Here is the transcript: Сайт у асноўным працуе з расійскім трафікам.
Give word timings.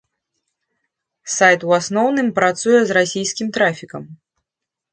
Сайт 1.33 1.59
у 1.67 1.75
асноўным 1.79 2.33
працуе 2.41 2.73
з 2.83 2.91
расійскім 2.99 3.47
трафікам. 3.61 4.03